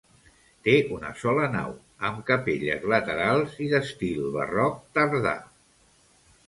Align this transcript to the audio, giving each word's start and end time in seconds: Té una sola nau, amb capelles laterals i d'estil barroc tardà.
Té 0.67 0.73
una 0.95 1.11
sola 1.23 1.43
nau, 1.57 1.75
amb 2.09 2.23
capelles 2.31 2.89
laterals 2.95 3.61
i 3.67 3.69
d'estil 3.75 4.27
barroc 4.39 4.83
tardà. 4.99 5.41